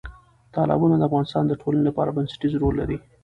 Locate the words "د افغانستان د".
0.97-1.53